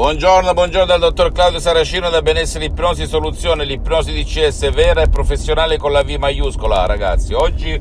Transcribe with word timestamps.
Buongiorno, 0.00 0.54
buongiorno 0.54 0.86
dal 0.86 0.98
dottor 0.98 1.30
Claudio 1.30 1.60
Saracino 1.60 2.08
da 2.08 2.22
Benessere 2.22 2.64
Ipnosi 2.64 3.04
Soluzione, 3.04 3.66
l'ipnosi 3.66 4.14
DCS 4.14 4.72
vera 4.72 5.02
e 5.02 5.10
professionale 5.10 5.76
con 5.76 5.92
la 5.92 6.02
V 6.02 6.08
maiuscola, 6.12 6.86
ragazzi. 6.86 7.34
Oggi 7.34 7.78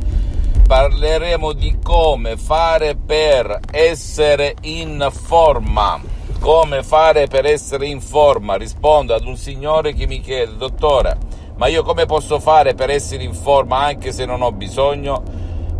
parleremo 0.67 1.53
di 1.53 1.77
come 1.81 2.35
fare 2.35 2.97
per 2.97 3.59
essere 3.71 4.55
in 4.63 5.07
forma. 5.09 5.97
Come 6.41 6.83
fare 6.83 7.27
per 7.27 7.45
essere 7.45 7.85
in 7.85 8.01
forma? 8.01 8.57
Rispondo 8.57 9.13
ad 9.13 9.25
un 9.25 9.37
signore 9.37 9.93
che 9.93 10.05
mi 10.05 10.19
chiede, 10.19 10.57
dottore, 10.57 11.17
ma 11.55 11.67
io 11.67 11.83
come 11.83 12.05
posso 12.05 12.41
fare 12.41 12.73
per 12.73 12.89
essere 12.89 13.23
in 13.23 13.33
forma 13.33 13.77
anche 13.77 14.11
se 14.11 14.25
non 14.25 14.41
ho 14.41 14.51
bisogno? 14.51 15.23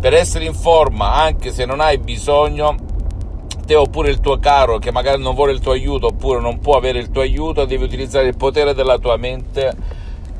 Per 0.00 0.14
essere 0.14 0.46
in 0.46 0.54
forma 0.54 1.12
anche 1.12 1.52
se 1.52 1.66
non 1.66 1.80
hai 1.80 1.98
bisogno, 1.98 2.88
te 3.70 3.76
oppure 3.76 4.10
il 4.10 4.18
tuo 4.18 4.40
caro 4.40 4.78
che 4.78 4.90
magari 4.90 5.22
non 5.22 5.36
vuole 5.36 5.52
il 5.52 5.60
tuo 5.60 5.70
aiuto 5.70 6.08
oppure 6.08 6.40
non 6.40 6.58
può 6.58 6.76
avere 6.76 6.98
il 6.98 7.12
tuo 7.12 7.20
aiuto, 7.20 7.64
devi 7.66 7.84
utilizzare 7.84 8.26
il 8.26 8.36
potere 8.36 8.74
della 8.74 8.98
tua 8.98 9.16
mente 9.16 9.72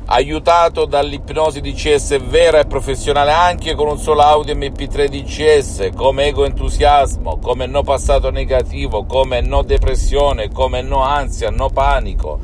aiutato 0.06 0.84
dall'ipnosi 0.84 1.60
DCS 1.60 2.20
vera 2.24 2.58
e 2.58 2.66
professionale 2.66 3.30
anche 3.30 3.76
con 3.76 3.86
un 3.86 3.98
solo 3.98 4.22
audio 4.22 4.56
MP3 4.56 5.06
DCS 5.06 5.90
come 5.94 6.24
ego 6.24 6.44
entusiasmo, 6.44 7.38
come 7.38 7.66
no 7.66 7.84
passato 7.84 8.30
negativo, 8.30 9.04
come 9.04 9.40
no 9.40 9.62
depressione, 9.62 10.50
come 10.50 10.82
no 10.82 11.04
ansia, 11.04 11.50
no 11.50 11.68
panico, 11.68 12.40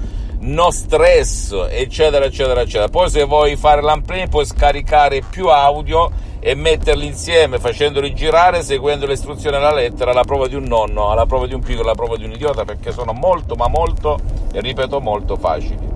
no 0.46 0.70
stress, 0.70 1.52
eccetera, 1.70 2.24
eccetera, 2.24 2.60
eccetera. 2.60 2.88
Poi 2.88 3.10
se 3.10 3.24
vuoi 3.24 3.56
fare 3.56 3.80
l'unplay 3.80 4.28
puoi 4.28 4.44
scaricare 4.44 5.22
più 5.28 5.48
audio 5.48 6.10
e 6.38 6.54
metterli 6.54 7.06
insieme 7.06 7.58
facendoli 7.58 8.14
girare 8.14 8.62
seguendo 8.62 9.06
le 9.06 9.14
istruzioni 9.14 9.56
alla 9.56 9.72
lettera 9.72 10.12
alla 10.12 10.22
prova 10.22 10.46
di 10.46 10.54
un 10.54 10.64
nonno, 10.64 11.10
alla 11.10 11.26
prova 11.26 11.46
di 11.46 11.54
un 11.54 11.60
piccolo, 11.60 11.84
alla 11.84 11.94
prova 11.94 12.16
di 12.16 12.24
un 12.24 12.32
idiota 12.32 12.64
perché 12.64 12.92
sono 12.92 13.12
molto 13.12 13.56
ma 13.56 13.66
molto 13.68 14.18
e 14.52 14.60
ripeto 14.60 15.00
molto 15.00 15.36
facili. 15.36 15.94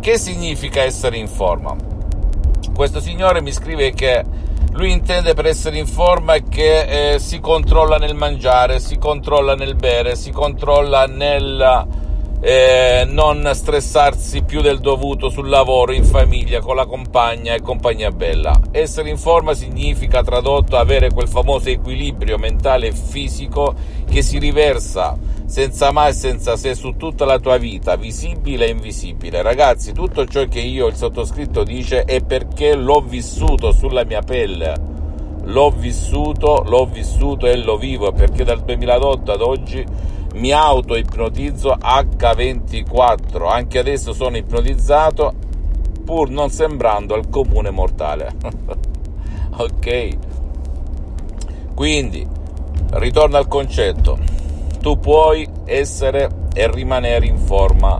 Che 0.00 0.18
significa 0.18 0.82
essere 0.82 1.18
in 1.18 1.28
forma? 1.28 1.76
Questo 2.74 3.00
signore 3.00 3.42
mi 3.42 3.52
scrive 3.52 3.92
che 3.92 4.24
lui 4.72 4.90
intende 4.90 5.34
per 5.34 5.46
essere 5.46 5.78
in 5.78 5.86
forma 5.86 6.36
che 6.38 7.12
eh, 7.12 7.18
si 7.18 7.38
controlla 7.38 7.96
nel 7.98 8.14
mangiare, 8.14 8.80
si 8.80 8.98
controlla 8.98 9.54
nel 9.54 9.76
bere, 9.76 10.16
si 10.16 10.30
controlla 10.30 11.04
nel 11.06 11.86
eh, 12.40 13.06
non 13.06 13.50
stressarsi 13.52 14.42
più 14.42 14.62
del 14.62 14.78
dovuto 14.78 15.28
sul 15.28 15.48
lavoro, 15.48 15.92
in 15.92 16.04
famiglia, 16.04 16.60
con 16.60 16.74
la 16.74 16.86
compagna 16.86 17.54
e 17.54 17.60
compagnia 17.60 18.10
bella. 18.10 18.58
Essere 18.70 19.10
in 19.10 19.18
forma 19.18 19.52
significa 19.54 20.22
tradotto 20.22 20.76
avere 20.76 21.10
quel 21.12 21.28
famoso 21.28 21.68
equilibrio 21.68 22.38
mentale 22.38 22.88
e 22.88 22.92
fisico 22.92 23.74
che 24.08 24.22
si 24.22 24.38
riversa 24.38 25.16
senza 25.44 25.90
mai 25.90 26.10
e 26.10 26.14
senza 26.14 26.56
se 26.56 26.74
su 26.74 26.96
tutta 26.96 27.24
la 27.24 27.38
tua 27.38 27.58
vita, 27.58 27.96
visibile 27.96 28.66
e 28.66 28.70
invisibile. 28.70 29.42
Ragazzi, 29.42 29.92
tutto 29.92 30.24
ciò 30.24 30.46
che 30.46 30.60
io, 30.60 30.86
il 30.86 30.94
sottoscritto, 30.94 31.62
dice 31.64 32.04
è 32.04 32.22
perché 32.22 32.74
l'ho 32.74 33.00
vissuto 33.00 33.72
sulla 33.72 34.04
mia 34.04 34.22
pelle. 34.22 34.88
L'ho 35.42 35.70
vissuto, 35.70 36.62
l'ho 36.66 36.86
vissuto 36.86 37.46
e 37.46 37.56
lo 37.56 37.76
vivo 37.76 38.12
perché 38.12 38.44
dal 38.44 38.62
2008 38.62 39.32
ad 39.32 39.40
oggi 39.40 39.84
mi 40.34 40.52
auto-ipnotizzo 40.52 41.76
H24, 41.80 43.48
anche 43.48 43.78
adesso 43.78 44.12
sono 44.12 44.36
ipnotizzato 44.36 45.32
pur 46.04 46.30
non 46.30 46.50
sembrando 46.50 47.14
al 47.14 47.28
comune 47.28 47.70
mortale. 47.70 48.32
ok? 49.56 50.16
Quindi, 51.74 52.26
ritorno 52.92 53.36
al 53.36 53.48
concetto, 53.48 54.18
tu 54.80 54.98
puoi 54.98 55.48
essere 55.64 56.28
e 56.52 56.70
rimanere 56.70 57.26
in 57.26 57.38
forma 57.38 57.98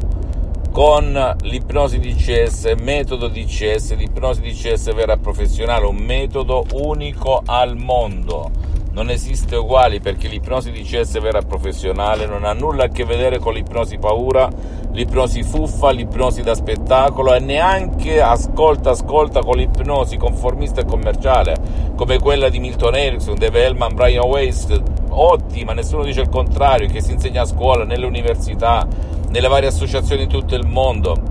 con 0.72 1.36
l'ipnosi 1.42 1.98
DCS, 1.98 2.74
metodo 2.80 3.28
DCS, 3.28 3.96
l'ipnosi 3.96 4.40
DCS 4.40 4.94
vera 4.94 5.14
e 5.14 5.18
professionale, 5.18 5.86
un 5.86 5.96
metodo 5.96 6.64
unico 6.72 7.42
al 7.44 7.76
mondo 7.76 8.50
non 8.92 9.08
esiste 9.08 9.56
uguali 9.56 10.00
perché 10.00 10.28
l'ipnosi 10.28 10.72
DCS 10.72 11.20
vera 11.20 11.38
e 11.38 11.44
professionale 11.46 12.26
non 12.26 12.44
ha 12.44 12.52
nulla 12.52 12.84
a 12.84 12.88
che 12.88 13.04
vedere 13.04 13.38
con 13.38 13.54
l'ipnosi 13.54 13.98
paura, 13.98 14.48
l'ipnosi 14.92 15.42
fuffa, 15.42 15.90
l'ipnosi 15.90 16.42
da 16.42 16.54
spettacolo 16.54 17.34
e 17.34 17.38
neanche 17.38 18.20
ascolta 18.20 18.90
ascolta 18.90 19.40
con 19.40 19.56
l'ipnosi 19.56 20.16
conformista 20.16 20.80
e 20.80 20.84
commerciale 20.84 21.90
come 21.94 22.18
quella 22.18 22.48
di 22.48 22.58
Milton 22.58 22.96
Erickson, 22.96 23.36
Dave 23.38 23.64
Hellman, 23.64 23.94
Brian 23.94 24.26
Weiss, 24.26 24.66
ottima, 25.10 25.72
nessuno 25.72 26.02
dice 26.02 26.22
il 26.22 26.28
contrario, 26.28 26.88
che 26.88 27.02
si 27.02 27.12
insegna 27.12 27.42
a 27.42 27.44
scuola, 27.44 27.84
nelle 27.84 28.06
università, 28.06 28.86
nelle 29.28 29.48
varie 29.48 29.68
associazioni 29.68 30.22
in 30.22 30.28
tutto 30.28 30.54
il 30.54 30.66
mondo. 30.66 31.28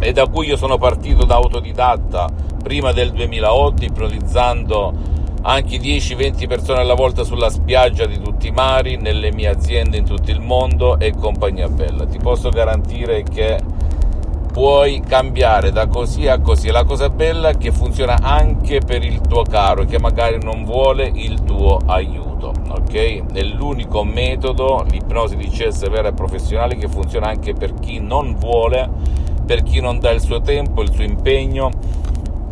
E 0.00 0.12
da 0.12 0.26
cui 0.28 0.46
io 0.46 0.56
sono 0.56 0.78
partito 0.78 1.24
da 1.24 1.34
autodidatta 1.34 2.28
prima 2.62 2.92
del 2.92 3.10
2008 3.10 3.84
ipnotizzando 3.84 4.94
anche 5.42 5.76
10-20 5.76 6.46
persone 6.46 6.80
alla 6.80 6.94
volta 6.94 7.24
sulla 7.24 7.50
spiaggia 7.50 8.06
di 8.06 8.20
tutti 8.20 8.48
i 8.48 8.52
mari, 8.52 8.96
nelle 8.96 9.32
mie 9.32 9.48
aziende 9.48 9.96
in 9.96 10.04
tutto 10.04 10.30
il 10.30 10.40
mondo 10.40 10.98
e 10.98 11.12
compagnia 11.12 11.68
bella. 11.68 12.06
Ti 12.06 12.18
posso 12.18 12.48
garantire 12.50 13.22
che 13.22 13.58
puoi 14.52 15.00
cambiare 15.00 15.72
da 15.72 15.86
così 15.86 16.28
a 16.28 16.38
così. 16.38 16.70
La 16.70 16.84
cosa 16.84 17.08
bella 17.08 17.48
è 17.48 17.56
che 17.56 17.72
funziona 17.72 18.18
anche 18.20 18.80
per 18.80 19.02
il 19.02 19.20
tuo 19.20 19.42
caro 19.42 19.84
che 19.84 19.98
magari 19.98 20.38
non 20.42 20.64
vuole 20.64 21.10
il 21.12 21.42
tuo 21.42 21.78
aiuto, 21.86 22.52
ok? 22.68 23.32
È 23.32 23.42
l'unico 23.42 24.04
metodo, 24.04 24.84
l'ipnosi 24.88 25.36
di 25.36 25.48
CS 25.48 25.88
vera 25.88 26.08
e 26.08 26.12
professionale, 26.12 26.76
che 26.76 26.86
funziona 26.86 27.28
anche 27.28 27.54
per 27.54 27.74
chi 27.74 27.98
non 27.98 28.36
vuole, 28.36 28.88
per 29.44 29.62
chi 29.62 29.80
non 29.80 29.98
dà 29.98 30.10
il 30.10 30.20
suo 30.20 30.40
tempo, 30.40 30.82
il 30.82 30.92
suo 30.92 31.02
impegno, 31.02 31.70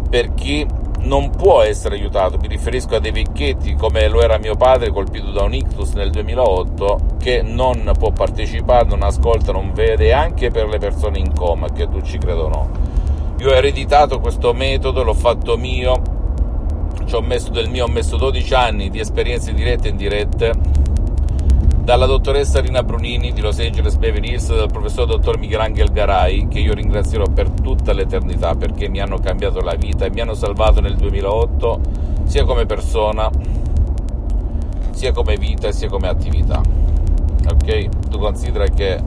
per 0.09 0.33
chi 0.35 0.67
non 1.03 1.31
può 1.31 1.63
essere 1.63 1.97
aiutato, 1.97 2.39
mi 2.39 2.49
riferisco 2.49 2.97
a 2.97 3.01
dei 3.01 3.13
vecchietti 3.13 3.75
come 3.75 4.09
lo 4.09 4.21
era 4.23 4.39
mio 4.39 4.57
padre 4.57 4.91
colpito 4.91 5.31
da 5.31 5.43
un 5.43 5.55
ictus 5.55 5.93
nel 5.93 6.11
2008 6.11 7.17
che 7.19 7.43
non 7.43 7.91
può 7.99 8.11
partecipare, 8.11 8.89
non 8.89 9.03
ascolta, 9.03 9.53
non 9.53 9.73
vede, 9.73 10.13
anche 10.13 10.51
per 10.51 10.69
le 10.69 10.79
persone 10.79 11.19
in 11.19 11.33
coma, 11.33 11.71
che 11.71 11.89
tu 11.89 12.03
ci 12.03 12.19
credo 12.19 12.45
o 12.45 12.49
no. 12.49 12.71
Io 13.39 13.51
ho 13.51 13.55
ereditato 13.55 14.21
questo 14.21 14.53
metodo, 14.53 15.03
l'ho 15.03 15.15
fatto 15.15 15.57
mio, 15.57 16.03
ci 17.07 17.15
ho 17.15 17.23
messo 17.23 17.51
del 17.51 17.71
mio, 17.71 17.85
ho 17.87 17.89
messo 17.89 18.17
12 18.17 18.55
anni 18.55 18.91
di 18.91 19.01
esperienze 19.01 19.55
dirette 19.55 19.89
e 19.89 19.91
indirette 19.91 20.53
dalla 21.91 22.07
dottoressa 22.07 22.61
Rina 22.61 22.85
Brunini 22.85 23.33
di 23.33 23.41
Los 23.41 23.59
Angeles 23.59 23.97
Beverly 23.97 24.31
Hills 24.31 24.55
dal 24.55 24.71
professor 24.71 25.07
dottor 25.07 25.39
Michelangelo 25.39 25.91
Garai, 25.91 26.47
che 26.47 26.61
io 26.61 26.73
ringrazierò 26.73 27.25
per 27.25 27.51
tutta 27.51 27.93
l'eternità 27.93 28.55
perché 28.55 28.89
mi 28.89 29.01
hanno 29.01 29.19
cambiato 29.19 29.61
la 29.61 29.75
vita 29.75 30.05
e 30.05 30.11
mi 30.11 30.21
hanno 30.21 30.35
salvato 30.35 30.81
nel 30.81 30.95
2008 30.95 31.81
sia 32.27 32.45
come 32.45 32.65
persona, 32.65 33.29
sia 34.93 35.11
come 35.11 35.35
vita 35.35 35.73
sia 35.73 35.89
come 35.89 36.07
attività. 36.07 36.63
Ok? 37.51 37.89
Tu 38.09 38.19
considera 38.21 38.67
che 38.67 39.03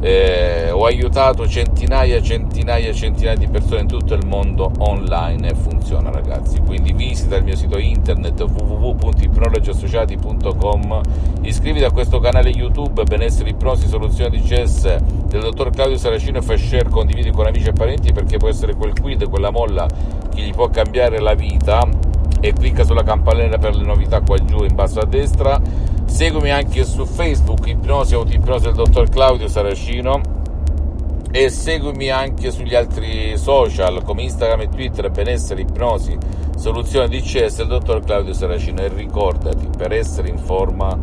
eh, 0.00 0.70
ho 0.70 0.84
aiutato 0.84 1.48
centinaia 1.48 2.22
centinaia 2.22 2.92
centinaia 2.92 3.36
di 3.36 3.48
persone 3.48 3.80
in 3.80 3.88
tutto 3.88 4.14
il 4.14 4.24
mondo 4.24 4.70
online 4.78 5.48
e 5.48 5.54
funziona 5.56 6.10
ragazzi 6.10 6.49
il 7.36 7.44
mio 7.44 7.56
sito 7.56 7.78
internet 7.78 8.40
www.ipnologiassociati.com 8.40 11.00
iscriviti 11.42 11.84
a 11.84 11.90
questo 11.90 12.20
canale 12.20 12.50
youtube 12.50 13.04
benessere 13.04 13.50
ipnosi 13.50 13.86
soluzioni 13.86 14.40
di 14.40 14.46
CS 14.46 14.96
del 15.26 15.40
dottor 15.40 15.70
Claudio 15.70 15.96
Saracino 15.96 16.38
e 16.38 16.42
condividi 16.88 17.30
con 17.30 17.46
amici 17.46 17.68
e 17.68 17.72
parenti 17.72 18.12
perché 18.12 18.36
può 18.36 18.48
essere 18.48 18.74
quel 18.74 18.98
quid 18.98 19.28
quella 19.28 19.50
molla 19.50 19.86
che 20.34 20.42
gli 20.42 20.52
può 20.52 20.68
cambiare 20.68 21.20
la 21.20 21.34
vita. 21.34 21.86
E 22.42 22.54
clicca 22.54 22.84
sulla 22.84 23.02
campanella 23.02 23.58
per 23.58 23.76
le 23.76 23.84
novità 23.84 24.22
qua 24.22 24.38
giù 24.38 24.64
in 24.64 24.74
basso 24.74 25.00
a 25.00 25.04
destra. 25.04 25.60
Seguimi 26.06 26.50
anche 26.50 26.84
su 26.84 27.04
Facebook, 27.04 27.66
Ipnosi 27.66 28.14
Autoipnosi 28.14 28.64
del 28.64 28.74
dottor 28.74 29.10
Claudio 29.10 29.46
Saracino 29.46 30.38
e 31.32 31.48
seguimi 31.48 32.10
anche 32.10 32.50
sugli 32.50 32.74
altri 32.74 33.38
social 33.38 34.02
come 34.02 34.22
Instagram 34.22 34.62
e 34.62 34.68
Twitter 34.68 35.10
Benessere 35.10 35.62
Ipnosi 35.62 36.18
Soluzione 36.56 37.08
DCS 37.08 37.56
del 37.58 37.68
dottor 37.68 38.04
Claudio 38.04 38.32
Saracino 38.32 38.82
e 38.82 38.88
ricordati 38.88 39.68
per 39.76 39.92
essere 39.92 40.28
in 40.28 40.38
forma 40.38 40.98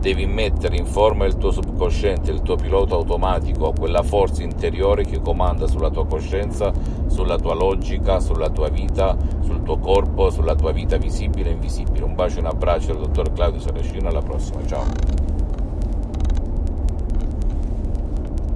devi 0.00 0.26
mettere 0.26 0.76
in 0.76 0.86
forma 0.86 1.24
il 1.24 1.36
tuo 1.36 1.50
subconsciente, 1.50 2.30
il 2.30 2.42
tuo 2.42 2.56
pilota 2.56 2.94
automatico, 2.94 3.72
quella 3.72 4.02
forza 4.02 4.42
interiore 4.42 5.04
che 5.04 5.20
comanda 5.20 5.66
sulla 5.66 5.90
tua 5.90 6.06
coscienza, 6.06 6.72
sulla 7.06 7.36
tua 7.36 7.54
logica, 7.54 8.20
sulla 8.20 8.50
tua 8.50 8.68
vita, 8.68 9.16
sul 9.40 9.62
tuo 9.62 9.78
corpo, 9.78 10.30
sulla 10.30 10.54
tua 10.54 10.72
vita 10.72 10.96
visibile 10.98 11.50
e 11.50 11.52
invisibile. 11.52 12.04
Un 12.04 12.14
bacio 12.14 12.36
e 12.36 12.40
un 12.40 12.46
abbraccio 12.46 12.92
dal 12.92 13.02
dottor 13.02 13.32
Claudio 13.32 13.60
Saracino, 13.60 14.08
alla 14.08 14.22
prossima, 14.22 14.64
ciao. 14.66 15.37